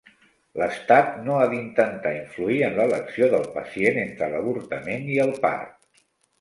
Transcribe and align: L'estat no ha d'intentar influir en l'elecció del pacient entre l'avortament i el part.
L'estat 0.61 1.19
no 1.27 1.35
ha 1.39 1.43
d'intentar 1.51 2.15
influir 2.21 2.57
en 2.69 2.75
l'elecció 2.81 3.29
del 3.35 3.47
pacient 3.61 4.03
entre 4.07 4.33
l'avortament 4.35 5.09
i 5.19 5.25
el 5.29 5.33
part. 5.49 5.75